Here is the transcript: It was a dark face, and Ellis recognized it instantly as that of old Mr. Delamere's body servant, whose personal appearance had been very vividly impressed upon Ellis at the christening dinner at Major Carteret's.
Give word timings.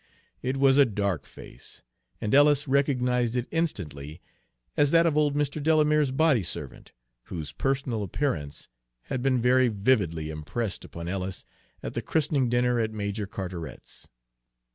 It 0.41 0.57
was 0.57 0.77
a 0.79 0.85
dark 0.85 1.27
face, 1.27 1.83
and 2.19 2.33
Ellis 2.33 2.67
recognized 2.67 3.35
it 3.35 3.47
instantly 3.51 4.19
as 4.75 4.89
that 4.89 5.05
of 5.05 5.15
old 5.15 5.35
Mr. 5.35 5.61
Delamere's 5.61 6.09
body 6.09 6.41
servant, 6.41 6.91
whose 7.25 7.51
personal 7.51 8.01
appearance 8.01 8.67
had 9.13 9.21
been 9.21 9.39
very 9.39 9.67
vividly 9.67 10.31
impressed 10.31 10.83
upon 10.83 11.07
Ellis 11.07 11.45
at 11.83 11.93
the 11.93 12.01
christening 12.01 12.49
dinner 12.49 12.79
at 12.79 12.91
Major 12.91 13.27
Carteret's. 13.27 14.09